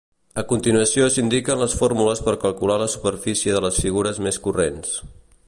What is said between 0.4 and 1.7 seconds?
A continuació s'indiquen